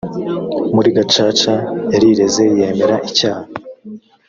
muri 0.75 0.89
gacaca 0.97 1.53
yarireze 1.91 2.43
yemera 2.57 2.95
icyaha 3.09 3.45